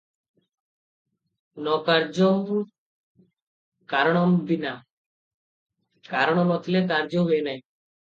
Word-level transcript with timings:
'ନ 1.65 1.73
କାର୍ଯ୍ୟଂ 1.89 2.63
କାରଣଂ 3.93 4.33
ବିନା' 4.53 4.71
କାରଣ 6.09 6.39
ନ 6.39 6.59
ଥିଲେ 6.69 6.83
କାର୍ଯ୍ୟ 6.95 7.23
ହୁଏ 7.29 7.39
ନାହିଁ। 7.51 7.61